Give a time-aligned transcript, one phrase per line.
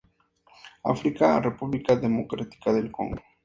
[0.83, 3.21] África, República Democrática del Congo.